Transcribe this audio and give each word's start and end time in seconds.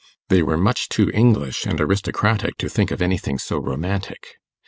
They 0.29 0.41
were 0.41 0.57
much 0.57 0.89
too 0.89 1.11
English 1.13 1.67
and 1.67 1.79
aristocratic 1.79 2.57
to 2.57 2.67
think 2.69 2.89
of 2.89 3.03
anything 3.03 3.37
so 3.37 3.59
romantic. 3.59 4.29